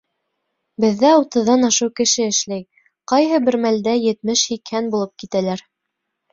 [0.85, 2.65] —Беҙҙә утыҙҙан ашыу кеше эшләй,
[3.13, 5.67] ҡайһы бер мәлдә етмеш-һикһән булып китәләр.